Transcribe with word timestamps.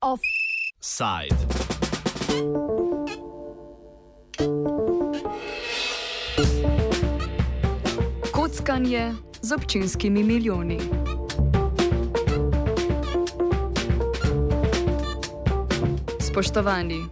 Offside. 0.00 1.36
Kockanje 8.32 9.12
z 9.42 9.52
občinskimi 9.52 10.22
milijoni. 10.24 10.80
Spoštovani, 16.20 17.06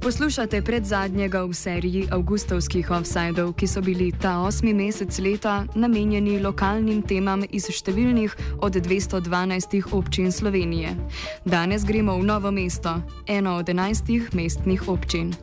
poslušate 0.00 0.62
pred 0.62 0.84
zadnjega 0.84 1.44
v 1.44 1.54
seriji 1.54 2.08
avgustovskih 2.10 2.90
offsajdov, 2.90 3.52
ki 3.52 3.66
so 3.68 3.80
bili 3.84 4.12
ta 4.12 4.40
osmi 4.40 4.72
mesec 4.74 5.18
leta 5.18 5.64
namenjeni 5.74 6.40
lokalnim 6.40 7.02
temam 7.02 7.44
iz 7.50 7.68
številnih 7.68 8.36
od 8.64 8.80
212 8.80 9.92
občin 9.92 10.32
Slovenije. 10.32 10.96
Danes 11.44 11.84
gremo 11.84 12.16
v 12.16 12.24
novo 12.24 12.50
mesto, 12.50 13.02
eno 13.28 13.58
od 13.60 13.68
enajstih 13.68 14.32
mestnih 14.34 14.88
občin. 14.88 15.36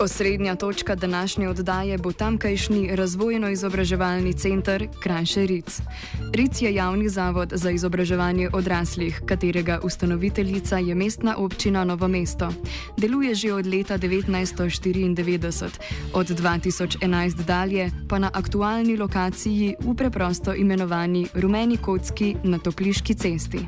Osrednja 0.00 0.56
točka 0.56 0.94
današnje 0.94 1.48
oddaje 1.48 1.98
bo 1.98 2.12
tamkajšnji 2.12 2.90
razvojno-izobraževalni 2.96 4.38
center 4.38 4.88
Krajše 5.02 5.46
Ric. 5.46 5.80
Ric 6.34 6.62
je 6.62 6.74
javni 6.74 7.08
zavod 7.08 7.52
za 7.54 7.70
izobraževanje 7.70 8.48
odraslih, 8.52 9.22
katerega 9.26 9.80
ustanoviteljica 9.82 10.78
je 10.78 10.94
mestna 10.94 11.36
občina 11.36 11.84
Novo 11.84 12.08
mesto. 12.08 12.52
Deluje 12.96 13.34
že 13.34 13.52
od 13.52 13.66
leta 13.66 13.98
1994, 13.98 15.68
od 16.12 16.26
2011 16.26 17.44
dalje 17.44 17.90
pa 18.08 18.18
na 18.18 18.30
aktualni 18.34 18.96
lokaciji 18.96 19.74
v 19.80 19.94
preprosto 19.94 20.54
imenovani 20.54 21.26
Rumeni 21.34 21.76
Kocki 21.76 22.36
na 22.44 22.58
Topliški 22.58 23.14
cesti. 23.14 23.58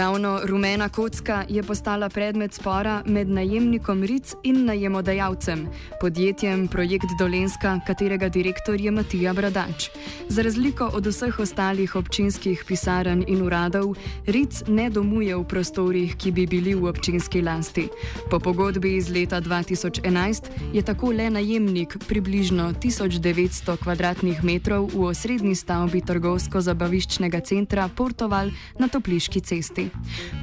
Ravno 0.00 0.40
rumena 0.44 0.88
kocka 0.88 1.44
je 1.48 1.62
postala 1.62 2.08
predmet 2.08 2.54
spora 2.54 3.02
med 3.06 3.28
najemnikom 3.28 4.02
Ric 4.02 4.32
in 4.42 4.64
najemodajalcem, 4.64 5.66
podjetjem 6.00 6.68
Projekt 6.68 7.12
Dolenska, 7.18 7.80
katerega 7.86 8.28
direktor 8.28 8.80
je 8.80 8.90
Matija 8.90 9.32
Bradač. 9.32 9.90
Za 10.28 10.42
razliko 10.42 10.90
od 10.94 11.06
vseh 11.06 11.38
ostalih 11.38 11.96
občinskih 11.96 12.64
pisarn 12.68 13.24
in 13.28 13.42
uradov, 13.42 13.92
Ric 14.26 14.62
ne 14.68 14.88
domuje 14.90 15.36
v 15.36 15.44
prostorih, 15.44 16.16
ki 16.16 16.32
bi 16.32 16.46
bili 16.46 16.74
v 16.74 16.88
občinski 16.88 17.42
lasti. 17.42 17.88
Po 18.30 18.40
pogodbi 18.40 18.96
iz 18.96 19.10
leta 19.10 19.40
2011 19.40 20.48
je 20.72 20.82
tako 20.82 21.12
le 21.12 21.30
najemnik 21.30 21.98
približno 22.08 22.72
1900 22.72 23.76
km2 23.76 24.80
v 24.96 25.04
osrednji 25.04 25.54
stavbi 25.54 26.00
trgovsko-zabaviščnega 26.00 27.44
centra 27.44 27.88
Portoval 27.88 28.48
na 28.78 28.88
Topliški 28.88 29.40
cesti. 29.40 29.89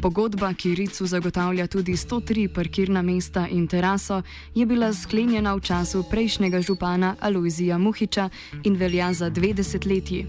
Pogodba, 0.01 0.53
ki 0.53 0.75
Ricu 0.75 1.07
zagotavlja 1.07 1.67
tudi 1.67 1.93
103 1.93 2.47
parkirna 2.53 3.01
mesta 3.01 3.47
in 3.47 3.67
teraso, 3.67 4.21
je 4.55 4.65
bila 4.65 4.93
sklenjena 4.93 5.55
v 5.55 5.59
času 5.59 6.03
prejšnjega 6.09 6.61
župana 6.61 7.15
Aloizija 7.19 7.77
Muhiča 7.77 8.29
in 8.63 8.75
velja 8.75 9.13
za 9.13 9.29
dve 9.29 9.53
desetletji. 9.53 10.25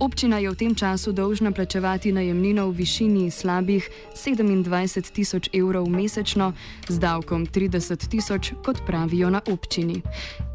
Občina 0.00 0.38
je 0.38 0.50
v 0.50 0.54
tem 0.54 0.74
času 0.74 1.12
dolžna 1.12 1.52
plačevati 1.52 2.12
najemnino 2.12 2.68
v 2.70 2.74
višini 2.74 3.30
slabih 3.30 3.90
27 4.14 5.12
tisoč 5.12 5.48
evrov 5.52 5.88
mesečno, 5.88 6.52
z 6.88 6.98
davkom 6.98 7.46
30 7.46 8.08
tisoč, 8.08 8.52
kot 8.64 8.86
pravijo 8.86 9.30
na 9.30 9.40
občini. 9.52 10.02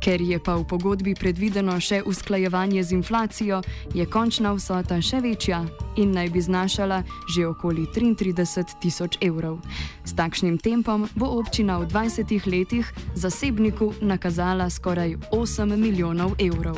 Ker 0.03 0.21
je 0.21 0.39
pa 0.39 0.55
v 0.55 0.67
pogodbi 0.67 1.15
predvideno 1.15 1.79
še 1.79 2.01
usklajevanje 2.05 2.83
z 2.83 2.91
inflacijo, 2.91 3.61
je 3.93 4.05
končna 4.05 4.53
vsota 4.53 5.01
še 5.01 5.21
večja 5.23 5.63
in 5.95 6.11
naj 6.11 6.29
bi 6.29 6.41
znašala 6.41 7.03
že 7.27 7.47
okoli 7.47 7.87
33 8.11 8.83
tisoč 8.83 9.17
evrov. 9.23 9.63
S 10.03 10.11
takšnim 10.11 10.59
tempom 10.59 11.07
bo 11.15 11.39
občina 11.39 11.79
v 11.79 11.87
20 11.87 12.27
letih 12.51 12.85
zasebniku 13.15 13.95
nakazala 14.03 14.67
skoraj 14.67 15.15
8 15.31 15.79
milijonov 15.79 16.35
evrov. 16.35 16.75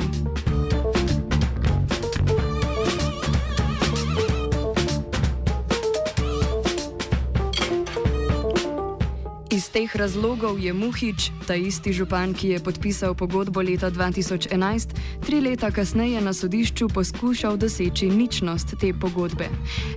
Iz 9.56 9.70
teh 9.72 9.88
razlogov 9.96 10.60
je 10.60 10.72
Muhič, 10.72 11.32
ta 11.48 11.54
isti 11.56 11.88
župan, 11.88 12.34
ki 12.36 12.48
je 12.48 12.58
podpisal 12.60 13.14
pogodbo 13.16 13.62
leta 13.64 13.88
2011, 13.88 14.52
tri 15.24 15.40
leta 15.40 15.70
kasneje 15.72 16.20
na 16.20 16.36
sodišču 16.36 16.88
poskušal 16.92 17.56
doseči 17.56 18.10
ničnost 18.12 18.76
te 18.76 18.92
pogodbe. 18.92 19.48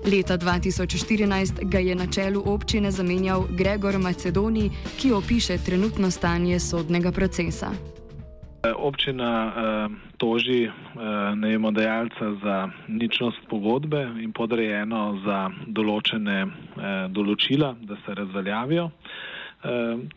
Leta 0.08 0.38
2014 0.40 1.68
ga 1.68 1.80
je 1.84 1.96
na 1.96 2.08
čelu 2.08 2.40
občine 2.46 2.92
zamenjal 2.92 3.52
Gregor 3.52 4.00
Macedoni, 4.00 4.72
ki 4.96 5.12
opiše 5.12 5.58
trenutno 5.66 6.08
stanje 6.12 6.60
sodnega 6.60 7.12
procesa. 7.12 7.68
Občina 8.64 9.32
eh, 9.48 9.52
toži 10.18 10.64
eh, 10.64 10.72
najemodajalca 11.36 12.32
za 12.44 12.70
ničnost 12.88 13.44
pogodbe 13.50 14.08
in 14.24 14.32
podrejeno 14.32 15.20
za 15.26 15.50
določene 15.68 16.40
eh, 16.48 16.48
določila, 17.12 17.76
da 17.84 18.00
se 18.06 18.16
razveljavijo. 18.16 18.88
Ehm, 18.88 19.29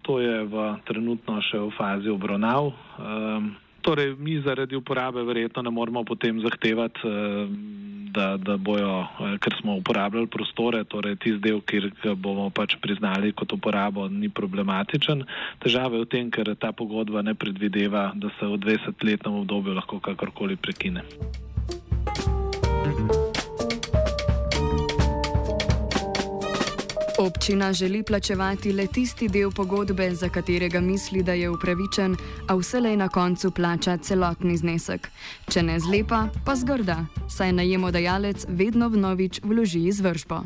to 0.03 0.21
je 0.21 0.45
v 0.47 0.55
trenutno 0.87 1.43
še 1.43 1.59
v 1.59 1.71
fazi 1.75 2.09
obravnav. 2.09 2.71
Ehm, 2.71 3.55
torej, 3.83 4.15
mi 4.19 4.39
zaradi 4.39 4.79
uporabe 4.79 5.25
verjetno 5.27 5.63
ne 5.63 5.71
moramo 5.71 6.05
potem 6.05 6.39
zahtevati, 6.39 7.03
ehm, 7.03 7.91
da, 8.13 8.37
da 8.37 8.57
bojo, 8.57 9.03
eh, 9.03 9.39
ker 9.39 9.55
smo 9.61 9.77
uporabljali 9.81 10.27
prostore, 10.27 10.85
torej 10.85 11.17
tisti 11.17 11.41
del, 11.41 11.61
kjer 11.61 11.91
bomo 12.17 12.51
pač 12.51 12.77
priznali 12.77 13.33
kot 13.33 13.53
uporabo, 13.53 14.09
ni 14.09 14.29
problematičen. 14.29 15.25
Težava 15.65 15.97
je 15.97 16.05
v 16.05 16.11
tem, 16.13 16.31
ker 16.31 16.55
ta 16.55 16.73
pogodba 16.73 17.23
ne 17.23 17.35
predvideva, 17.35 18.13
da 18.15 18.31
se 18.39 18.47
v 18.47 18.61
20-letnem 18.61 19.43
obdobju 19.43 19.75
lahko 19.75 19.99
kakorkoli 19.99 20.57
prekine. 20.57 21.03
Občina 27.43 27.73
želi 27.73 28.03
plačevati 28.03 28.73
le 28.73 28.87
tisti 28.87 29.29
del 29.29 29.51
pogodbe, 29.51 30.11
za 30.15 30.29
katerega 30.29 30.81
misli, 30.81 31.23
da 31.23 31.33
je 31.33 31.49
upravičen, 31.51 32.15
a 32.49 32.55
vselej 32.55 32.97
na 32.97 33.09
koncu 33.09 33.51
plača 33.51 33.97
celotni 33.97 34.55
znesek. 34.57 35.09
Če 35.51 35.63
ne 35.67 35.81
zlepa, 35.83 36.29
pa 36.47 36.55
zgrda, 36.55 37.01
saj 37.27 37.51
najemodajalec 37.53 38.47
vedno 38.49 38.87
vnovič 38.89 39.41
vloži 39.43 39.83
izvršbo. 39.91 40.39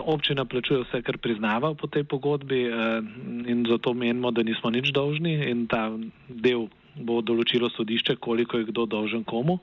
Občina 0.00 0.46
plačuje 0.48 0.80
vse, 0.80 1.02
kar 1.04 1.18
priznava 1.20 1.74
po 1.74 1.92
tej 1.92 2.08
pogodbi 2.08 2.62
eh, 2.64 2.72
in 3.44 3.66
zato 3.68 3.92
menimo, 3.92 4.30
da 4.32 4.40
nismo 4.42 4.70
nič 4.70 4.94
dolžni 4.96 5.36
in 5.50 5.66
ta 5.68 5.92
del 6.28 6.70
bo 6.96 7.20
določilo 7.22 7.70
sodišče, 7.74 8.16
koliko 8.16 8.60
je 8.60 8.68
kdo 8.70 8.86
dolžen 8.86 9.24
komu. 9.24 9.58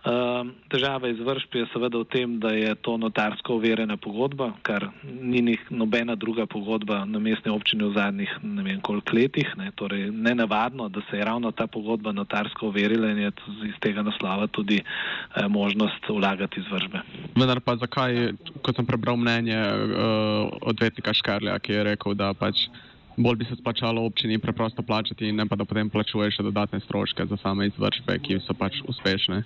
Ehm, 0.00 0.54
težava 0.72 1.10
izvršb 1.12 1.56
je 1.60 1.66
seveda 1.74 2.00
v 2.00 2.08
tem, 2.08 2.38
da 2.40 2.54
je 2.54 2.74
to 2.80 2.96
notarsko 2.96 3.58
overjena 3.58 3.98
pogodba, 4.00 4.52
kar 4.62 4.88
ni 5.04 5.42
nih 5.44 5.66
nobena 5.70 6.16
druga 6.16 6.46
pogodba 6.46 7.02
na 7.04 7.20
mestni 7.20 7.52
občini 7.52 7.84
v 7.84 7.94
zadnjih 7.98 8.32
ne 8.42 8.62
vem 8.64 8.80
koliko 8.80 9.16
letih. 9.16 9.48
Ne, 9.60 9.70
torej 9.76 10.08
ne 10.10 10.34
navadno, 10.34 10.88
da 10.88 11.02
se 11.10 11.18
je 11.18 11.24
ravno 11.24 11.52
ta 11.52 11.66
pogodba 11.66 12.12
notarsko 12.12 12.70
overila 12.70 13.10
in 13.10 13.18
je 13.26 13.32
iz 13.68 13.76
tega 13.80 14.02
naslova 14.02 14.46
tudi 14.46 14.80
eh, 14.80 15.48
možnost 15.48 16.08
vlagati 16.08 16.60
izvršbe. 16.60 17.02
Vendar 17.36 17.60
pa 17.60 17.76
zakaj, 17.76 18.32
kot 18.62 18.76
sem 18.76 18.86
prebral 18.86 19.16
mnenje 19.16 19.58
uh, 19.60 20.48
odvetnika 20.62 21.12
Škarlja, 21.14 21.58
ki 21.58 21.72
je 21.72 21.84
rekel, 21.92 22.14
da 22.14 22.32
pač 22.34 22.68
bolj 23.16 23.36
bi 23.36 23.44
se 23.44 23.56
splačalo 23.56 24.02
občini 24.02 24.38
preprosto 24.38 24.82
plačati, 24.82 25.32
ne 25.32 25.46
pa 25.46 25.56
da 25.56 25.64
potem 25.64 25.90
plačuješ 25.90 26.36
še 26.36 26.46
dodatne 26.46 26.80
stroške 26.80 27.26
za 27.26 27.36
same 27.42 27.70
izvršbe, 27.70 28.18
ki 28.18 28.40
so 28.46 28.54
pač 28.54 28.82
uspešne. 28.88 29.42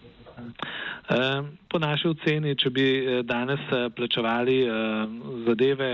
Ehm, 1.05 1.45
po 1.69 1.79
naši 1.79 2.09
oceni, 2.09 2.55
če 2.57 2.71
bi 2.73 2.85
eh, 2.97 3.19
danes 3.29 3.61
eh, 3.69 3.89
plačevali 3.95 4.57
eh, 4.65 4.71
zadeve, 5.47 5.89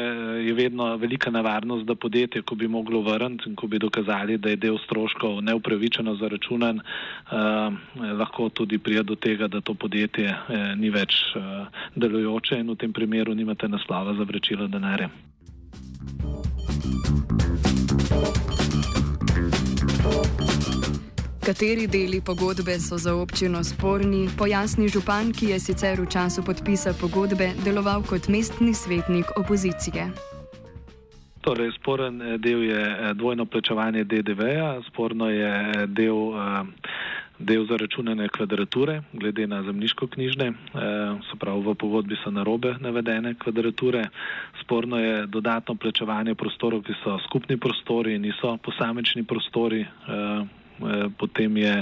je 0.46 0.54
vedno 0.54 0.86
velika 0.96 1.32
nevarnost, 1.34 1.84
da 1.86 1.94
podjetje, 1.94 2.42
ko 2.46 2.54
bi 2.54 2.68
moglo 2.68 3.02
vrniti 3.02 3.50
in 3.50 3.56
ko 3.58 3.66
bi 3.66 3.80
dokazali, 3.82 4.38
da 4.38 4.54
je 4.54 4.60
del 4.62 4.78
stroškov 4.86 5.40
neupravičeno 5.42 6.14
zaračunan, 6.20 6.80
lahko 8.20 8.48
tudi 8.54 8.78
prija 8.78 9.02
do 9.02 9.14
tega, 9.14 9.48
da 9.48 9.60
to 9.60 9.74
podjetje 9.74 10.34
ni 10.76 10.90
več 10.90 11.20
delujoče 11.96 12.60
in 12.60 12.70
v 12.70 12.78
tem 12.78 12.92
primeru 12.92 13.34
nimate 13.34 13.68
naslova 13.68 14.14
za 14.14 14.26
vračilo 14.28 14.68
denarja. 14.68 15.10
Kateri 21.50 21.86
deli 21.86 22.20
pogodbe 22.20 22.78
so 22.78 22.94
za 22.98 23.10
občino 23.14 23.64
sporni, 23.64 24.28
pojasni 24.38 24.86
župan, 24.88 25.32
ki 25.34 25.48
je 25.50 25.56
sicer 25.58 25.98
v 25.98 26.06
času 26.06 26.44
podpisa 26.46 26.92
pogodbe 26.94 27.48
deloval 27.66 28.04
kot 28.06 28.28
mestni 28.30 28.70
svetnik 28.70 29.26
opozicije. 29.34 30.04
Torej, 31.42 31.72
sporen 31.74 32.22
eh, 32.22 32.38
del 32.38 32.62
je 32.62 32.78
eh, 32.78 33.14
dvojno 33.18 33.48
plačevanje 33.50 34.04
DDV-ja, 34.04 34.78
sporno 34.86 35.26
je 35.26 35.50
eh, 35.50 35.86
del, 35.90 36.30
del 37.42 37.66
zaračunane 37.66 38.28
kvadrature, 38.28 39.02
glede 39.12 39.46
na 39.50 39.62
zemljiško 39.66 40.06
knjižne, 40.06 40.52
se 41.30 41.38
pravi 41.40 41.66
v 41.66 41.74
pogodbi 41.74 42.14
so 42.22 42.30
narobe 42.30 42.76
navedene 42.78 43.34
kvadrature. 43.34 44.06
Sporno 44.62 45.02
je 45.02 45.26
dodatno 45.26 45.74
plačevanje 45.74 46.34
prostorov, 46.34 46.86
ki 46.86 46.94
so 47.02 47.18
skupni 47.26 47.58
prostori, 47.58 48.18
niso 48.22 48.54
posamečni 48.62 49.26
prostori. 49.26 49.82
Potem 51.18 51.56
je 51.56 51.74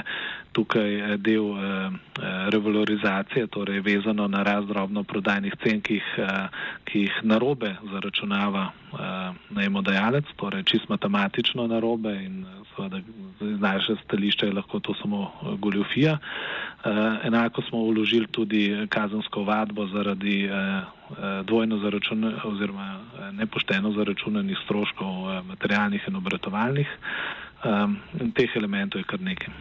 tukaj 0.59 0.95
eh, 0.95 1.17
del 1.17 1.47
eh, 1.55 1.61
eh, 1.62 2.50
revalorizacije, 2.50 3.47
torej 3.47 3.81
vezano 3.81 4.29
na 4.29 4.43
razdrobno 4.43 5.05
prodajnih 5.05 5.55
cen, 5.62 5.81
ki 5.81 5.95
jih, 5.95 6.09
ki 6.85 7.06
jih 7.06 7.21
narobe 7.23 7.77
zaračunava 7.93 8.73
najemodajalec, 9.50 10.25
torej 10.41 10.65
čist 10.65 10.89
matematično 10.89 11.67
narobe 11.69 12.15
in 12.25 12.47
seveda 12.73 13.00
iz 13.45 13.61
naše 13.61 13.97
stališče 14.05 14.47
je 14.47 14.53
lahko 14.53 14.81
to 14.81 14.95
samo 15.03 15.31
goljofija. 15.61 16.17
Enako 17.25 17.62
smo 17.69 17.79
uložili 17.79 18.27
tudi 18.27 18.87
kazensko 18.89 19.43
vadbo 19.45 19.87
zaradi 19.87 20.49
dvojno 21.45 21.79
zaračunanih 21.79 22.45
oziroma 22.45 22.89
nepošteno 23.33 23.93
zaračunanih 23.93 24.59
stroškov 24.65 25.45
materialnih 25.45 26.09
in 26.09 26.17
obratovalnih. 26.17 26.89
In 27.64 28.32
teh 28.34 28.56
elementov 28.56 29.00
je 29.00 29.05
kar 29.10 29.20
nekaj. 29.20 29.55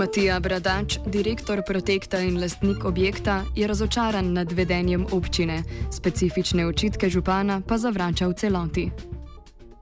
Matija 0.00 0.40
Bradač, 0.40 0.98
direktor 1.06 1.60
Protekta 1.66 2.20
in 2.24 2.38
lastnik 2.40 2.84
objekta, 2.84 3.42
je 3.56 3.66
razočaran 3.66 4.32
nad 4.32 4.52
vedenjem 4.52 5.06
občine, 5.12 5.62
specifične 5.92 6.66
očitke 6.66 7.08
župana 7.08 7.60
pa 7.68 7.76
zavrača 7.76 8.28
v 8.28 8.32
celoti. 8.32 8.90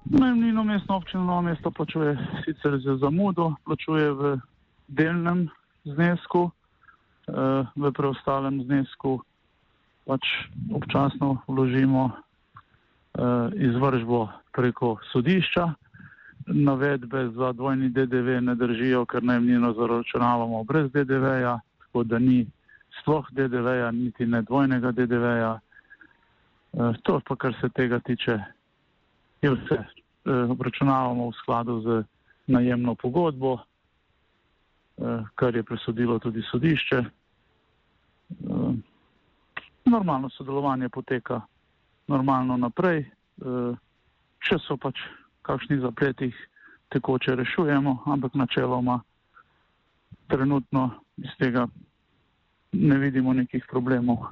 Najemnino 0.04 0.64
mestno 0.64 0.96
občino 0.96 1.24
Novo 1.24 1.42
mesto 1.42 1.70
plačuje 1.70 2.16
sicer 2.44 2.80
za 2.84 2.96
zamudo, 2.96 3.54
plačuje 3.64 4.12
v 4.12 4.38
delnem 4.88 5.48
znesku, 5.84 6.50
v 7.76 7.92
preostalem 7.92 8.62
znesku 8.64 9.20
pač 10.08 10.24
občasno 10.72 11.44
vložimo 11.44 12.08
eh, 12.08 13.48
izvržbo 13.60 14.28
preko 14.56 14.96
sodišča 15.12 15.74
navedbe 16.48 17.28
za 17.36 17.52
dvojni 17.52 17.88
DDV 17.88 18.40
ne 18.40 18.54
držijo, 18.54 19.04
ker 19.04 19.22
najemnino 19.22 19.72
zaračunavamo 19.72 20.64
brez 20.64 20.92
DDV-ja, 20.92 21.60
tako 21.78 22.04
da 22.04 22.18
ni 22.18 22.46
sploh 23.00 23.26
DDV-ja, 23.30 23.90
niti 23.90 24.26
ne 24.26 24.42
dvojnega 24.42 24.92
DDV-ja. 24.92 25.58
E, 26.72 26.92
to 27.02 27.20
pa, 27.20 27.36
kar 27.36 27.54
se 27.60 27.68
tega 27.68 27.98
tiče, 28.00 28.38
je 29.42 29.50
vse. 29.50 29.76
E, 29.76 30.32
obračunavamo 30.32 31.28
v 31.28 31.36
skladu 31.42 31.80
z 31.80 32.02
najemno 32.46 32.94
pogodbo, 32.94 33.58
kar 35.34 35.56
je 35.56 35.62
presodilo 35.62 36.18
tudi 36.18 36.42
sodišče. 36.42 37.04
Normalno 39.84 40.28
sodelovanje 40.30 40.88
poteka 40.88 41.40
normalno 42.08 42.56
naprej, 42.56 43.04
če 44.44 44.58
so 44.64 44.76
pač 44.80 45.00
kakšnih 45.48 45.80
zapletih 45.80 46.36
tekoče 46.92 47.36
rešujemo, 47.36 48.02
ampak 48.06 48.34
načeloma 48.34 49.00
trenutno 50.28 50.90
iz 51.16 51.32
tega 51.40 51.66
ne 52.72 52.98
vidimo 52.98 53.32
nekih 53.32 53.64
problemov. 53.70 54.28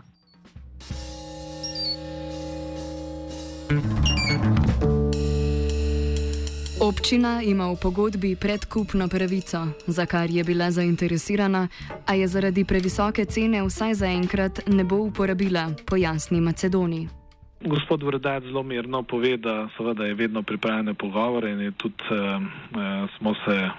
Občina 6.87 7.43
ima 7.43 7.67
v 7.67 7.77
pogodbi 7.83 8.37
predkupno 8.39 9.09
pravico, 9.09 9.75
za 9.87 10.07
kar 10.07 10.31
je 10.31 10.45
bila 10.45 10.71
zainteresirana, 10.71 11.67
a 12.07 12.15
je 12.15 12.29
zaradi 12.29 12.63
previsoke 12.65 13.25
cene 13.27 13.59
vsaj 13.67 13.95
zaenkrat 13.95 14.71
ne 14.71 14.85
bo 14.87 15.03
uporabila, 15.03 15.75
pojasni 15.83 16.39
Macedoniji. 16.41 17.09
Gospod 17.67 18.03
Vrdac 18.03 18.43
zelo 18.43 18.63
mirno 18.63 19.03
pove, 19.03 19.37
da 19.37 19.69
seveda 19.77 20.05
je 20.05 20.15
vedno 20.15 20.43
pripravljene 20.43 20.95
pogovore 20.95 21.51
in 21.51 21.73
tudi 21.73 21.95
eh, 22.11 22.39
smo 23.19 23.35
se 23.35 23.57
eh, 23.57 23.73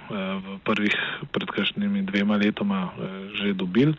v 0.44 0.60
prvih 0.64 0.96
pred 1.32 1.50
kakšnimi 1.50 2.02
dvema 2.02 2.36
letoma 2.36 2.90
eh, 2.92 3.30
že 3.40 3.54
dobili, 3.54 3.94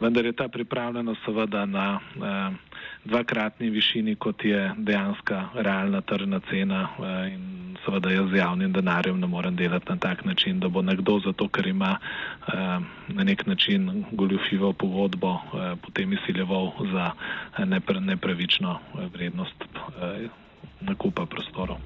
vendar 0.00 0.24
je 0.26 0.32
ta 0.32 0.48
pripravljenost 0.48 1.20
seveda 1.24 1.66
na 1.66 2.00
eh, 2.00 2.56
dvakratni 3.04 3.70
višini, 3.70 4.16
kot 4.16 4.44
je 4.44 4.72
dejanska 4.76 5.48
realna 5.54 6.00
tržna 6.00 6.40
cena 6.50 6.88
eh, 6.98 7.34
in 7.34 7.76
seveda 7.84 8.10
jaz 8.10 8.30
z 8.30 8.36
javnim 8.36 8.72
denarjem 8.72 9.20
ne 9.20 9.26
morem 9.26 9.56
delati 9.56 9.86
na 9.88 9.96
tak 9.96 10.24
način, 10.24 10.60
da 10.60 10.68
bo 10.68 10.82
nekdo 10.82 11.18
zato, 11.24 11.48
ker 11.48 11.66
ima 11.66 11.98
eh, 11.98 12.78
na 13.08 13.24
nek 13.24 13.46
način 13.46 14.04
goljufivo 14.12 14.72
pogodbo, 14.72 15.34
eh, 15.34 15.76
potem 15.82 16.12
izsiljeval 16.12 16.72
za 16.92 17.10
eh, 17.58 17.66
nepre, 17.66 18.00
nepravično 18.00 18.78
eh, 18.78 19.08
vrednost 19.14 19.64
eh, 19.64 20.28
nakupa 20.80 21.26
prostorov. 21.26 21.76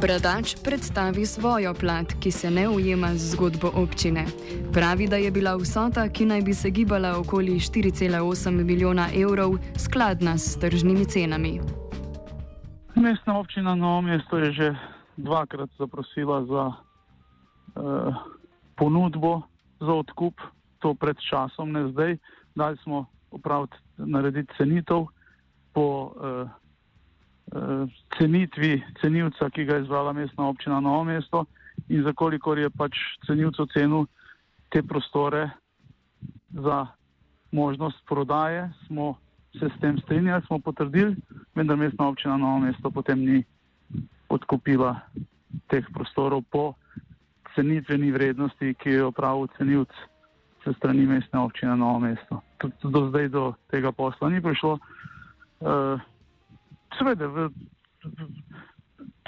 Bradač 0.00 0.54
predstavi 0.64 1.26
svojo 1.26 1.74
plat, 1.74 2.08
ki 2.20 2.30
se 2.32 2.50
ne 2.50 2.68
ujema 2.68 3.12
z 3.20 3.36
zgodbo 3.36 3.68
občine. 3.74 4.24
Pravi, 4.72 5.04
da 5.08 5.16
je 5.16 5.30
bila 5.30 5.52
vsota, 5.60 6.08
ki 6.08 6.24
naj 6.24 6.40
bi 6.42 6.54
se 6.54 6.70
gibala 6.70 7.18
okoli 7.20 7.60
4,8 7.60 8.64
milijona 8.64 9.08
evrov, 9.12 9.58
skladna 9.76 10.38
s 10.38 10.56
tržnimi 10.56 11.04
cenami. 11.04 11.60
Mestna 12.96 13.38
občina 13.38 13.74
Novo 13.74 14.00
mesto 14.00 14.38
je 14.38 14.52
že 14.52 14.68
dvakrat 15.16 15.68
zaprosila 15.78 16.44
za 16.48 16.64
uh, 16.72 18.16
ponudbo 18.76 19.42
za 19.80 19.92
odkup, 19.92 20.40
to 20.78 20.94
pred 20.94 21.16
časom, 21.30 21.72
ne 21.72 21.92
zdaj. 21.92 22.16
Dali 22.54 22.76
smo 22.76 23.04
upraviti, 23.30 23.76
narediti 23.98 24.52
cenitev 24.56 25.12
po 25.72 26.16
uh, 26.16 26.48
cenitvi 28.18 28.82
cenilca, 29.00 29.50
ki 29.50 29.64
ga 29.64 29.74
je 29.74 29.82
izbrala 29.82 30.12
mestna 30.12 30.48
občina 30.48 30.80
Novo 30.80 31.04
mesto 31.04 31.44
in 31.88 32.02
za 32.02 32.12
kolikor 32.12 32.58
je 32.58 32.70
pač 32.70 32.94
cenilcu 33.26 33.66
cenil 33.66 34.06
te 34.70 34.82
prostore 34.82 35.50
za 36.50 36.86
možnost 37.52 37.98
prodaje, 38.06 38.70
smo 38.86 39.16
se 39.58 39.68
s 39.76 39.80
tem 39.80 39.98
strinjali, 39.98 40.42
smo 40.46 40.58
potrdili, 40.58 41.16
vendar 41.54 41.76
mestna 41.76 42.08
občina 42.08 42.36
Novo 42.36 42.58
mesto 42.58 42.90
potem 42.90 43.18
ni 43.18 43.44
odkupila 44.28 45.00
teh 45.66 45.84
prostorov 45.94 46.42
po 46.50 46.74
cenitveni 47.54 48.12
vrednosti, 48.12 48.74
ki 48.78 48.90
jo 48.90 49.10
pravi 49.10 49.48
cenilc 49.58 49.90
se 50.64 50.72
strani 50.76 51.06
mestne 51.06 51.40
občine 51.40 51.76
Novo 51.76 51.98
mesto. 51.98 52.42
Tudi 52.58 52.74
do 52.82 53.08
zdaj 53.08 53.28
do 53.28 53.54
tega 53.70 53.92
posla 53.92 54.30
ni 54.30 54.42
prišlo. 54.42 54.78
Uh, 55.60 56.00
Seveda, 56.98 57.26
v, 57.26 57.48
v, 58.04 58.28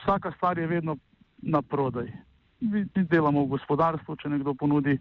vsaka 0.03 0.33
stvar 0.37 0.59
je 0.59 0.67
vedno 0.67 0.97
na 1.43 1.63
prodaj. 1.63 2.13
Mi, 2.61 2.87
mi 2.95 3.05
delamo 3.05 3.45
v 3.45 3.59
gospodarstvu, 3.59 4.17
če 4.17 4.29
nekdo 4.29 4.55
ponudi 4.55 4.99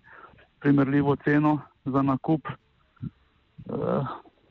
primerljivo 0.62 1.15
ceno 1.25 1.60
za 1.86 2.01
nakup, 2.01 2.48
uh, 2.50 4.08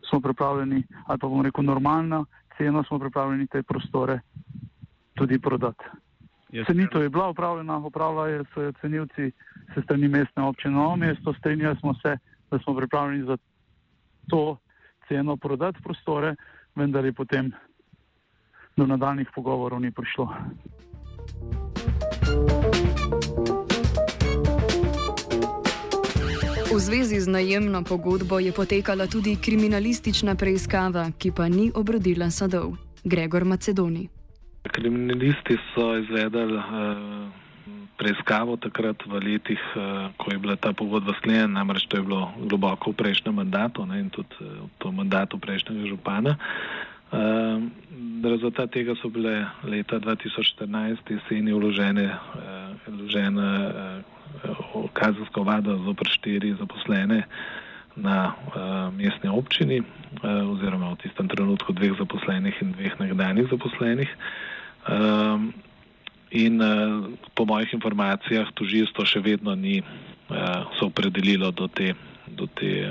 smo 0.09 0.21
pripravljeni, 0.21 0.83
ali 1.07 1.19
pa 1.19 1.27
bomo 1.27 1.43
rekel 1.43 1.65
normalno 1.65 2.25
ceno, 2.57 2.85
smo 2.85 2.99
pripravljeni 2.99 3.47
te 3.47 3.63
prostore 3.63 4.21
tudi 5.15 5.39
prodati. 5.39 5.85
Cenitev 6.67 7.03
je 7.03 7.09
bila 7.09 7.29
upravljena, 7.29 7.79
upravljajo 7.79 8.45
so 8.55 8.63
jo 8.63 8.73
cenilci 8.81 9.31
se 9.75 9.83
strani 9.83 10.09
mestne 10.09 10.43
občine 10.43 10.75
Novo 10.75 10.97
mesto, 10.97 11.33
strinjali 11.35 11.77
smo 11.77 11.95
se, 11.95 12.17
da 12.51 12.59
smo 12.59 12.75
pripravljeni 12.75 13.25
za 13.25 13.37
to 14.31 14.57
ceno 15.09 15.37
prodati 15.37 15.83
prostore, 15.83 16.35
vendar 16.75 17.05
je 17.05 17.13
potem 17.13 17.53
do 18.77 18.87
nadaljnih 18.87 19.29
pogovorov 19.35 19.81
ni 19.81 19.91
prišlo. 19.91 20.29
V 26.71 26.79
zvezi 26.79 27.21
z 27.21 27.29
najemno 27.29 27.83
pogodbo 27.83 28.39
je 28.39 28.53
potekala 28.53 29.07
tudi 29.07 29.37
kriminalistična 29.37 30.35
preiskava, 30.35 31.11
ki 31.19 31.33
pa 31.35 31.49
ni 31.49 31.73
obrodila 31.75 32.31
sadov. 32.31 32.79
Gregor 33.05 33.45
Macedoni. 33.45 34.09
Kriminalisti 34.63 35.57
so 35.75 35.97
izvedeli 35.97 36.55
uh, 36.55 36.65
preiskavo 38.01 38.57
takrat 38.57 38.97
v 39.05 39.21
letih, 39.21 39.61
ko 40.17 40.33
je 40.33 40.39
bila 40.41 40.57
ta 40.57 40.73
pogodba 40.73 41.13
sklenjena, 41.21 41.61
namreč 41.61 41.85
to 41.85 42.01
je 42.01 42.07
bilo 42.09 42.33
globoko 42.49 42.91
v 42.91 42.97
prejšnjem 42.97 43.35
mandatu 43.35 43.85
ne, 43.85 44.01
in 44.01 44.09
tudi 44.09 44.33
v 44.81 44.93
mandatu 44.93 45.37
prejšnjega 45.37 45.85
župana. 45.93 46.41
Rezultat 47.11 48.71
tega 48.71 48.95
so 49.01 49.11
bile 49.11 49.47
leta 49.65 49.99
2014 49.99 51.11
jeseni 51.11 51.53
vložene, 51.53 52.07
vložene 52.87 53.49
kazensko 54.95 55.43
vado 55.43 55.75
zopr 55.85 56.07
štiri 56.07 56.55
zaposlene 56.55 57.25
na 57.97 58.35
mestni 58.95 59.31
občini 59.31 59.83
oziroma 60.23 60.95
v 60.95 61.01
tistem 61.03 61.27
trenutku 61.27 61.73
dveh 61.75 61.99
zaposlenih 61.99 62.55
in 62.63 62.73
dveh 62.79 62.95
nekdanjih 63.01 63.51
zaposlenih. 63.51 64.11
In 66.31 66.55
po 67.35 67.43
mojih 67.45 67.75
informacijah 67.75 68.47
tožilstvo 68.55 69.03
še 69.03 69.19
vedno 69.19 69.55
ni 69.59 69.83
se 70.79 70.83
opredelilo 70.87 71.51
do, 71.51 71.67
te, 71.67 71.95
do, 72.31 72.47
te, 72.47 72.87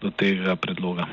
do 0.00 0.08
tega 0.08 0.56
predloga. 0.56 1.04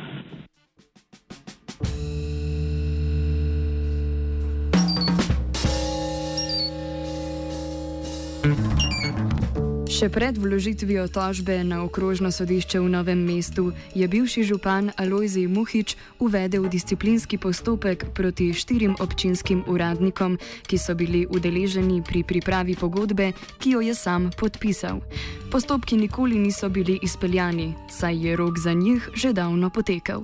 Še 10.00 10.08
pred 10.08 10.38
vložitvijo 10.40 11.10
tožbe 11.12 11.58
na 11.68 11.82
okrožno 11.84 12.30
sodišče 12.32 12.80
v 12.80 12.88
Novem 12.88 13.20
mestu 13.20 13.76
je 13.92 14.08
bivši 14.08 14.46
župan 14.48 14.96
Alojzij 14.96 15.52
Muhič 15.52 16.00
uvedel 16.24 16.72
disciplinski 16.72 17.36
postopek 17.36 18.08
proti 18.16 18.56
štirim 18.56 18.96
občinskim 18.96 19.68
uradnikom, 19.68 20.40
ki 20.40 20.80
so 20.80 20.96
bili 20.96 21.28
udeleženi 21.28 22.00
pri 22.00 22.24
pripravi 22.24 22.80
pogodbe, 22.80 23.36
ki 23.60 23.76
jo 23.76 23.84
je 23.84 23.92
sam 23.92 24.32
podpisal. 24.32 25.04
Postopki 25.52 26.00
nikoli 26.00 26.40
niso 26.40 26.72
bili 26.72 26.96
izpeljani, 27.04 27.76
saj 27.92 28.24
je 28.24 28.40
rok 28.40 28.56
za 28.56 28.72
njih 28.72 29.04
že 29.20 29.36
davno 29.36 29.68
potekel. 29.68 30.24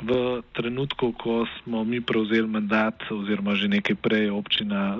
V 0.00 0.40
trenutku, 0.56 1.12
ko 1.20 1.44
smo 1.60 1.84
mi 1.84 2.00
prevzeli 2.00 2.48
mandat, 2.48 2.96
oziroma 3.12 3.60
že 3.60 3.68
nekaj 3.68 4.00
prej, 4.00 4.32
občina 4.32 4.96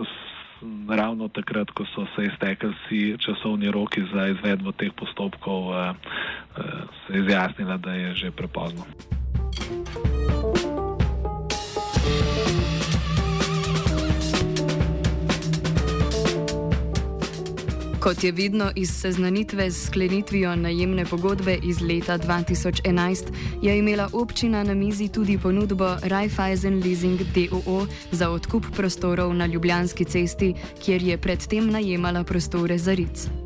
ravno 0.89 1.29
takrat, 1.29 1.71
ko 1.71 1.85
so 1.95 2.07
se 2.17 2.25
iztekli 2.25 2.71
vsi 2.71 3.17
časovni 3.19 3.71
roki 3.71 4.03
za 4.15 4.27
izvedbo 4.27 4.73
teh 4.73 4.93
postopkov, 4.97 5.75
eh, 5.75 5.95
eh, 6.57 6.63
se 7.07 7.13
je 7.13 7.25
izjasnila, 7.25 7.77
da 7.77 7.93
je 7.93 8.15
že 8.15 8.31
prepozno. 8.31 8.85
Kot 18.07 18.25
je 18.25 18.33
vidno 18.33 18.71
iz 18.77 18.91
seznanitve 18.91 19.71
s 19.71 19.87
sklenitvijo 19.87 20.57
najemne 20.57 21.05
pogodbe 21.05 21.59
iz 21.63 21.81
leta 21.81 22.19
2011, 22.19 23.23
je 23.63 23.79
imela 23.79 24.09
občina 24.13 24.63
na 24.63 24.75
mizi 24.75 25.09
tudi 25.09 25.39
ponudbo 25.39 25.97
Raiffeisen 26.03 26.83
Leasing 26.85 27.21
DOO 27.35 27.87
za 28.13 28.31
odkup 28.31 28.65
prostorov 28.77 29.35
na 29.35 29.47
Ljubljanski 29.47 30.05
cesti, 30.05 30.55
kjer 30.85 31.03
je 31.03 31.19
predtem 31.19 31.71
najemala 31.71 32.25
prostore 32.25 32.79
za 32.79 32.95
RIC. 32.95 33.46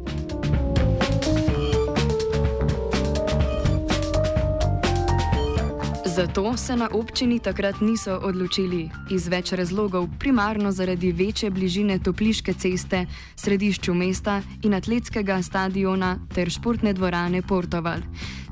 Zato 6.11 6.57
se 6.57 6.76
na 6.76 6.88
občini 6.93 7.38
takrat 7.38 7.81
niso 7.81 8.17
odločili 8.23 8.90
iz 9.11 9.29
več 9.29 9.52
razlogov, 9.52 10.09
primarno 10.19 10.73
zaradi 10.73 11.12
večje 11.12 11.50
bližine 11.50 11.99
Topliške 11.99 12.52
ceste, 12.52 13.05
središču 13.37 13.95
mesta 13.95 14.40
in 14.62 14.75
atletskega 14.75 15.38
stadiona 15.43 16.17
ter 16.35 16.50
športne 16.50 16.93
dvorane 16.93 17.43
Portoval. 17.43 18.02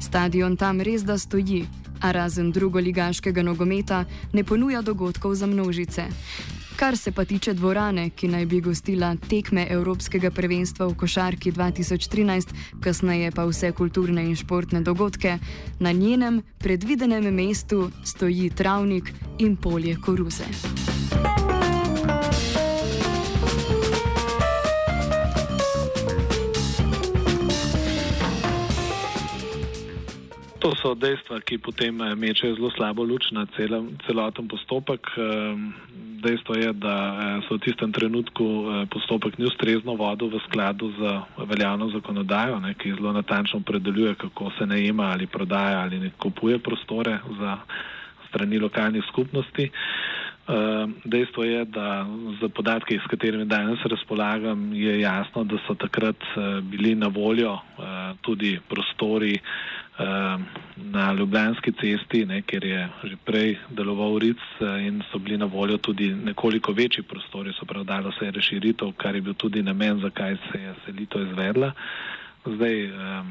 Stadion 0.00 0.57
tam 0.57 0.81
res 0.81 1.03
da 1.03 1.19
stoji, 1.19 1.65
a 2.00 2.12
razen 2.12 2.53
drugoligaškega 2.53 3.43
nogometa 3.43 4.05
ne 4.33 4.45
ponuja 4.45 4.83
dogodkov 4.83 5.35
za 5.35 5.47
množice. 5.47 6.07
Kar 6.79 6.97
se 6.97 7.13
pa 7.13 7.25
tiče 7.25 7.55
dvorane, 7.55 8.11
ki 8.11 8.29
naj 8.29 8.45
bi 8.47 8.61
gostila 8.61 9.17
tekme 9.29 9.67
Evropskega 9.71 10.31
prvenstva 10.31 10.87
v 10.87 10.95
košarki 10.95 11.51
2013, 11.53 12.55
kasneje 12.81 13.33
pa 13.35 13.49
vse 13.51 13.73
kulturne 13.73 14.23
in 14.23 14.37
športne 14.39 14.81
dogodke, 14.87 15.39
na 15.81 15.93
njenem 15.93 16.43
predvidenem 16.59 17.35
mestu 17.35 17.91
stoji 18.05 18.51
travnik 18.51 19.11
in 19.39 19.57
polje 19.57 19.97
koruze. 20.07 20.47
To 30.59 30.75
so 30.75 30.91
dejstva, 30.99 31.38
ki 31.47 31.62
potem 31.62 31.95
mečejo 32.19 32.59
zelo 32.59 32.71
slabo 32.75 33.07
luč 33.07 33.31
na 33.31 33.47
celoten 34.07 34.50
postopek. 34.50 35.07
Dejstvo 36.19 36.55
je, 36.59 36.73
da 36.75 36.95
eh, 37.15 37.47
se 37.47 37.55
v 37.55 37.62
tistem 37.62 37.95
trenutku 37.95 38.43
eh, 38.43 38.87
postopek 38.91 39.38
ni 39.38 39.47
ustrezno 39.47 39.95
vodil 39.95 40.35
v 40.35 40.43
skladu 40.50 40.91
z 40.99 41.00
veljavno 41.47 41.95
zakonodajo, 41.95 42.59
ne, 42.59 42.75
ki 42.75 42.99
zelo 42.99 43.15
natančno 43.15 43.62
predeljuje, 43.62 44.19
kako 44.19 44.50
se 44.59 44.67
najema 44.67 45.15
ali 45.15 45.31
prodaja 45.31 45.87
ali 45.87 45.99
ne 45.99 46.11
kupuje 46.19 46.59
prostore 46.59 47.23
za 47.38 47.62
strani 48.29 48.59
lokalnih 48.59 49.05
skupnosti. 49.15 49.71
Eh, 49.71 50.85
dejstvo 51.05 51.45
je, 51.45 51.65
da 51.71 52.03
z 52.43 52.50
podatki, 52.50 52.99
s 52.99 53.07
katerimi 53.07 53.47
danes 53.47 53.79
razpolagam, 53.87 54.75
je 54.75 55.00
jasno, 55.00 55.45
da 55.45 55.55
so 55.67 55.79
takrat 55.79 56.19
bili 56.62 56.99
na 56.99 57.07
voljo 57.07 57.59
tudi 58.27 58.59
prostori 58.69 59.38
Ehm, 59.38 59.78
na 60.76 61.12
Ljubljanski 61.12 61.73
cesti, 61.73 62.26
ne, 62.26 62.43
kjer 62.43 62.64
je 62.64 62.88
že 63.05 63.17
prej 63.25 63.57
deloval 63.71 64.19
RIC 64.19 64.38
eh, 64.61 64.87
in 64.87 65.02
so 65.11 65.19
bili 65.19 65.38
na 65.38 65.45
voljo 65.45 65.78
tudi 65.78 66.14
nekoliko 66.14 66.73
večji 66.73 67.02
prostori, 67.02 67.52
so 67.52 67.67
prav 67.67 67.85
dalo 67.85 68.12
se 68.12 68.25
je 68.25 68.31
razširitev, 68.31 68.93
kar 68.97 69.14
je 69.14 69.21
bil 69.21 69.35
tudi 69.35 69.62
namen, 69.62 70.00
zakaj 70.00 70.37
se 70.52 70.62
je 70.62 70.75
selitev 70.85 71.23
izvedla. 71.23 71.73
Zdaj, 72.47 72.85
ehm, 72.85 73.26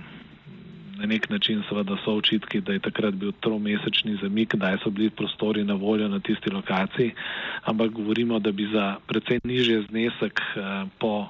na 0.97 1.05
nek 1.05 1.29
način 1.29 1.63
seveda 1.69 1.97
so 2.03 2.17
očitki, 2.17 2.61
da 2.61 2.73
je 2.73 2.79
takrat 2.79 3.13
bil 3.13 3.31
tromesečni 3.31 4.17
zamik, 4.21 4.55
da 4.55 4.77
so 4.83 4.89
bili 4.89 5.09
prostori 5.09 5.63
na 5.63 5.73
voljo 5.73 6.07
na 6.07 6.19
tisti 6.19 6.49
lokaciji, 6.49 7.11
ampak 7.63 7.91
govorimo, 7.91 8.39
da 8.39 8.51
bi 8.51 8.67
za 8.73 8.95
precej 9.07 9.39
nižje 9.43 9.81
znesek 9.89 10.41
eh, 10.41 10.85
po 10.99 11.27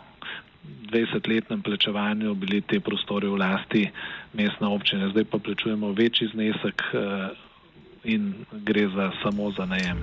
20-letnem 0.92 1.62
plačevanju 1.62 2.34
bili 2.36 2.62
te 2.62 2.80
prostore 2.80 3.28
v 3.28 3.38
lasti 3.38 3.84
mestne 4.38 4.68
občine, 4.68 5.10
zdaj 5.10 5.26
pa 5.26 5.38
plačujemo 5.38 5.92
večji 5.92 6.30
znesek 6.34 6.82
eh, 6.94 7.30
in 8.04 8.34
gre 8.52 8.88
za 8.88 9.12
samo 9.24 9.52
za 9.52 9.66
najem. 9.66 9.98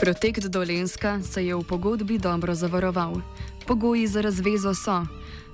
Protekt 0.00 0.44
Dolenska 0.46 1.20
se 1.22 1.46
je 1.46 1.54
v 1.54 1.62
pogodbi 1.68 2.18
dobro 2.18 2.54
zavaroval. 2.54 3.20
Pogoji 3.66 4.06
za 4.06 4.20
razvezo 4.20 4.74
so 4.74 5.06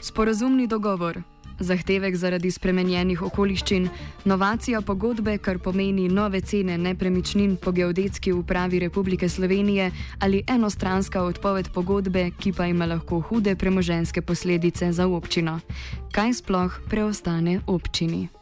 sporazumni 0.03 0.67
dogovor, 0.67 1.19
zahtevek 1.61 2.17
zaradi 2.17 2.51
spremenjenih 2.51 3.23
okoliščin, 3.23 3.89
novacija 4.25 4.81
pogodbe, 4.81 5.39
kar 5.39 5.59
pomeni 5.59 6.09
nove 6.09 6.41
cene 6.41 6.79
nepremičnin 6.79 7.57
po 7.57 7.73
geodetski 7.73 8.33
upravi 8.33 8.79
Republike 8.79 9.29
Slovenije 9.29 9.91
ali 10.19 10.43
enostranska 10.47 11.23
odpoved 11.23 11.69
pogodbe, 11.75 12.31
ki 12.39 12.53
pa 12.53 12.67
ima 12.67 12.87
lahko 12.87 13.21
hude 13.21 13.57
premoženske 13.57 14.23
posledice 14.23 14.93
za 14.93 15.07
občino. 15.07 15.61
Kaj 16.13 16.35
sploh 16.35 16.81
preostane 16.89 17.61
občini? 17.67 18.36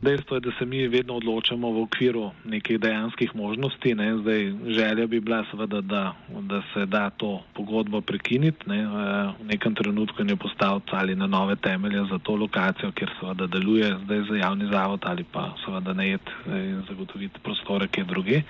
Dejstvo 0.00 0.36
je, 0.36 0.40
da 0.40 0.50
se 0.58 0.64
mi 0.66 0.88
vedno 0.88 1.14
odločamo 1.14 1.70
v 1.70 1.82
okviru 1.82 2.30
nekih 2.44 2.80
dejanskih 2.80 3.34
možnosti. 3.36 3.94
Ne. 3.94 4.16
Zdaj, 4.18 4.52
želja 4.66 5.06
bi 5.06 5.20
bila 5.20 5.44
seveda, 5.50 5.80
da, 5.80 6.14
da 6.28 6.62
se 6.74 6.86
da 6.86 7.10
to 7.10 7.42
pogodbo 7.54 8.00
prekiniti 8.00 8.70
ne. 8.70 8.86
v 8.86 9.44
nekem 9.44 9.74
trenutku 9.74 10.22
in 10.22 10.30
jo 10.30 10.36
postaviti 10.36 10.90
ali 10.92 11.16
na 11.16 11.26
nove 11.26 11.56
temelje 11.56 12.04
za 12.10 12.18
to 12.18 12.36
lokacijo, 12.36 12.92
kjer 12.92 13.10
seveda 13.20 13.46
deluje 13.46 13.96
zdaj 14.04 14.22
za 14.30 14.36
javni 14.36 14.68
zavod 14.72 15.00
ali 15.04 15.24
pa 15.32 15.54
seveda 15.64 15.92
najet 15.92 16.30
in 16.46 16.82
zagotoviti 16.88 17.40
prostore, 17.42 17.88
ki 17.88 18.00
je 18.00 18.04
druge. 18.04 18.42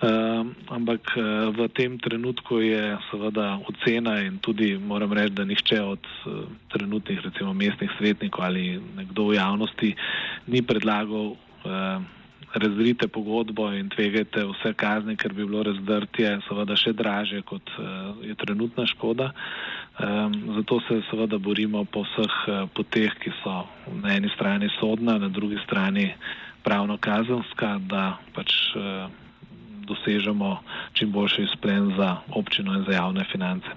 Um, 0.00 0.56
ampak 0.72 1.12
uh, 1.12 1.52
v 1.52 1.68
tem 1.76 2.00
trenutku 2.00 2.56
je 2.64 2.96
seveda 3.12 3.60
ocena 3.68 4.24
in 4.24 4.40
tudi 4.40 4.80
moram 4.80 5.12
reči, 5.12 5.36
da 5.36 5.44
nihče 5.44 5.76
od 5.76 6.00
uh, 6.00 6.48
trenutnih 6.72 7.20
recimo 7.20 7.52
mestnih 7.52 7.92
svetnikov 8.00 8.48
ali 8.48 8.80
nekdo 8.96 9.28
v 9.28 9.36
javnosti 9.36 9.92
ni 10.48 10.64
predlagal 10.64 11.36
uh, 11.36 12.00
razrite 12.56 13.12
pogodbo 13.12 13.68
in 13.76 13.92
tvegajte 13.92 14.40
vse 14.48 14.72
kazni, 14.72 15.20
ker 15.20 15.36
bi 15.36 15.44
bilo 15.44 15.68
razdrtje 15.68 16.48
seveda 16.48 16.80
še 16.80 16.96
draže 16.96 17.44
kot 17.44 17.68
je 18.24 18.32
trenutna 18.40 18.88
škoda. 18.88 19.36
Um, 20.00 20.32
zato 20.56 20.80
se 20.88 21.04
seveda 21.12 21.36
borimo 21.36 21.84
po 21.84 22.08
vseh 22.08 22.72
poteh, 22.72 23.12
ki 23.20 23.36
so 23.44 23.68
na 24.00 24.16
eni 24.16 24.32
strani 24.32 24.72
sodna, 24.80 25.20
na 25.20 25.28
drugi 25.28 25.60
strani 25.68 26.08
pravno 26.64 26.96
kazanska, 26.96 27.76
da 27.84 28.16
pač 28.32 28.72
dosežemo 29.90 30.56
čim 30.92 31.12
boljši 31.12 31.42
izplen 31.42 31.92
za 31.98 32.16
občino 32.34 32.78
in 32.78 32.84
za 32.88 32.92
javne 32.92 33.26
finance. 33.32 33.70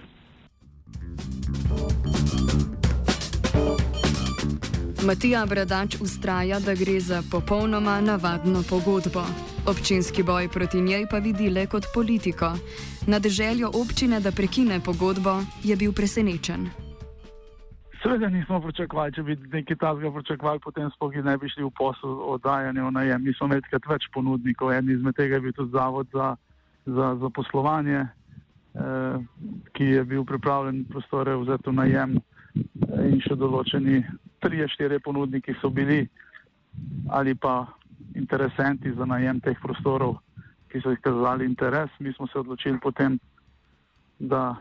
Matija 5.04 5.46
Bradač 5.46 5.96
ustraja, 6.02 6.60
da 6.60 6.76
gre 6.76 7.00
za 7.00 7.24
popolnoma 7.32 8.02
navadno 8.02 8.64
pogodbo. 8.70 9.26
Občinski 9.68 10.24
boj 10.24 10.48
proti 10.48 10.82
njej 10.82 11.06
pa 11.12 11.18
vidi 11.18 11.50
le 11.50 11.66
kot 11.68 11.86
politiko. 11.94 12.54
Nad 13.08 13.28
željo 13.28 13.72
občine, 13.74 14.20
da 14.20 14.32
prekine 14.32 14.80
pogodbo, 14.80 15.42
je 15.64 15.76
bil 15.76 15.94
presenečen. 15.94 16.83
Seveda 18.04 18.28
nismo 18.28 18.58
pričakovali, 18.60 19.14
če 19.16 19.24
bi 19.24 19.36
nekaj 19.54 19.78
takega 19.80 20.10
pričakovali, 20.12 20.60
potem 20.60 20.90
sploh 20.92 21.14
ne 21.24 21.38
bi 21.40 21.48
šli 21.48 21.64
v 21.64 21.70
posel 21.78 22.18
oddajanja 22.34 22.84
v 22.84 22.92
najem. 22.92 23.24
Mi 23.24 23.34
smo 23.38 23.48
imeli 23.48 23.80
več 23.88 24.10
ponudnikov, 24.12 24.74
en 24.76 24.90
izmed 24.92 25.16
tega 25.16 25.40
je 25.40 25.44
bil 25.46 25.54
tudi 25.56 25.72
zavod 25.72 26.10
za, 26.12 26.34
za, 26.84 27.14
za 27.22 27.30
poslovanje, 27.32 28.02
eh, 28.04 29.16
ki 29.72 29.88
je 29.88 30.04
bil 30.04 30.26
pripravljen 30.28 30.84
prostore 30.92 31.38
vzeti 31.40 31.70
v 31.70 31.76
najem 31.80 32.18
eh, 32.20 33.08
in 33.08 33.24
še 33.24 33.40
določeni 33.40 34.04
trije, 34.44 34.68
štiri 34.76 35.00
ponudniki 35.00 35.56
so 35.62 35.72
bili 35.72 36.04
ali 37.08 37.38
pa 37.40 37.70
interesenti 38.20 38.92
za 38.92 39.08
najem 39.08 39.40
teh 39.40 39.56
prostorov, 39.64 40.18
ki 40.68 40.84
so 40.84 40.92
izkazali 40.92 41.48
interes. 41.48 41.88
Mi 42.04 42.12
smo 42.18 42.28
se 42.28 42.40
odločili 42.44 42.84
potem, 42.84 43.16
da 44.20 44.58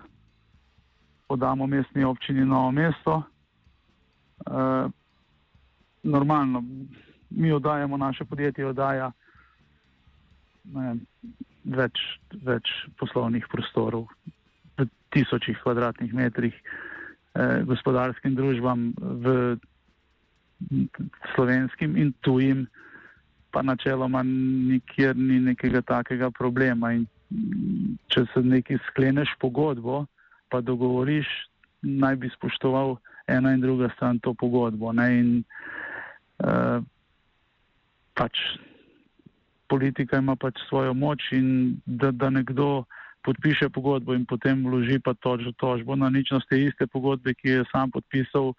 podamo 1.26 1.66
mestni 1.66 2.04
občini 2.04 2.46
novo 2.46 2.70
mesto. 2.70 3.22
E, 4.46 4.88
normalno, 6.02 6.64
mi 7.30 7.52
oddajamo, 7.52 7.96
naše 7.96 8.24
podjetje 8.24 8.66
oddaja 8.66 9.12
vem, 10.64 11.02
več, 11.64 11.98
več 12.44 12.70
poslovnih 13.00 13.46
prostorov, 13.50 14.08
v 14.78 14.86
tisočih 15.14 15.58
kvadratnih 15.62 16.14
metrih 16.16 16.54
eh, 16.54 17.62
gospodarskim 17.68 18.36
družbam 18.38 18.92
v 18.96 19.56
slovenskim 21.34 21.96
in 21.98 22.12
tujim, 22.22 22.66
pa 23.52 23.64
načeloma 23.66 24.22
nikjer 24.24 25.16
ni 25.18 25.40
nekega 25.42 25.82
takega 25.82 26.30
problema. 26.30 26.94
In 26.94 27.06
če 28.12 28.24
se 28.32 28.42
nekaj 28.44 28.78
skleneš 28.88 29.34
pogodbo, 29.42 30.06
pa 30.48 30.62
dogovoriš, 30.62 31.26
naj 31.82 32.16
bi 32.22 32.30
spoštoval 32.32 32.96
ena 33.26 33.52
in 33.54 33.60
druga 33.60 33.90
stran 33.94 34.18
to 34.18 34.34
pogodbo. 34.34 34.92
Ne? 34.92 35.06
In 35.18 35.28
uh, 36.44 36.82
pač 38.14 38.38
politika 39.68 40.18
ima 40.18 40.36
pač 40.36 40.60
svojo 40.68 40.94
moč 40.94 41.32
in 41.32 41.80
da, 41.86 42.10
da 42.10 42.30
nekdo 42.30 42.84
podpiše 43.24 43.68
pogodbo 43.70 44.14
in 44.14 44.26
potem 44.26 44.64
vloži 44.66 44.98
pa 44.98 45.14
tožbo, 45.14 45.52
tožbo 45.56 45.96
na 45.96 46.10
ničnost 46.10 46.48
te 46.50 46.58
iste 46.58 46.86
pogodbe, 46.86 47.34
ki 47.34 47.48
je 47.48 47.64
sam 47.70 47.90
podpisal, 47.90 48.52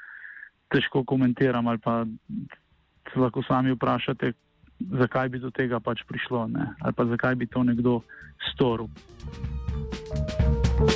težko 0.73 1.03
komentiram 1.03 1.67
ali 1.67 1.77
pa 1.77 2.05
se 3.11 3.19
lahko 3.19 3.43
sami 3.43 3.75
vprašate, 3.75 4.33
zakaj 4.99 5.29
bi 5.29 5.43
do 5.43 5.51
tega 5.51 5.79
pač 5.79 6.01
prišlo 6.07 6.47
ne? 6.47 6.73
ali 6.81 6.93
pa 6.93 7.05
zakaj 7.05 7.35
bi 7.35 7.45
to 7.45 7.63
nekdo 7.63 8.01
storil. 8.53 8.89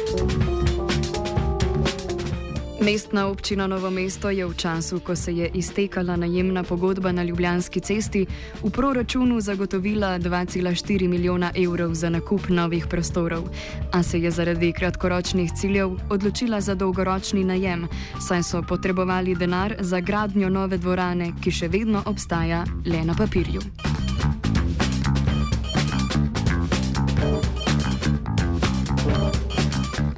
Thank 0.07 0.41
you. 0.41 0.56
Mestna 2.81 3.27
občina 3.27 3.67
Novo 3.67 3.89
mesto 3.89 4.29
je 4.29 4.45
v 4.45 4.53
času, 4.53 4.99
ko 4.99 5.15
se 5.15 5.33
je 5.33 5.49
iztekala 5.53 6.15
najemna 6.15 6.63
pogodba 6.63 7.11
na 7.11 7.23
Ljubljanski 7.23 7.79
cesti, 7.79 8.25
v 8.63 8.69
proračunu 8.69 9.41
zagotovila 9.41 10.19
2,4 10.19 11.07
milijona 11.07 11.51
evrov 11.55 11.93
za 11.93 12.09
nakup 12.09 12.49
novih 12.49 12.87
prostorov, 12.87 13.49
a 13.91 14.03
se 14.03 14.21
je 14.21 14.31
zaradi 14.31 14.73
kratkoročnih 14.73 15.51
ciljev 15.51 15.97
odločila 16.09 16.61
za 16.61 16.75
dolgoročni 16.75 17.43
najem, 17.43 17.87
saj 18.21 18.43
so 18.43 18.61
potrebovali 18.61 19.35
denar 19.35 19.75
za 19.79 19.99
gradnjo 19.99 20.49
nove 20.49 20.77
dvorane, 20.77 21.33
ki 21.41 21.51
še 21.51 21.67
vedno 21.67 22.03
obstaja 22.05 22.63
le 22.85 23.01
na 23.05 23.15
papirju. 23.17 23.61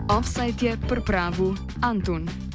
Offside 0.10 0.68
je 0.68 0.78
pripravil 0.90 1.56
Antun. 1.82 2.49